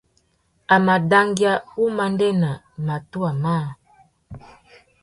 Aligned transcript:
A 0.73 0.75
mà 0.85 0.95
dangüia 1.11 1.53
wumandēna 1.75 2.51
matuwa 2.87 3.31
mâā. 3.43 3.63